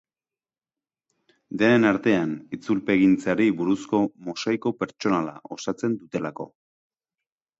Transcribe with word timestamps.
Denen 1.61 1.83
artean 1.89 2.31
itzulpegintzari 2.57 3.47
buruzko 3.61 4.01
mosaiko 4.29 4.73
pertsonala 4.79 5.35
osatzen 5.59 5.99
dutelako. 6.01 6.49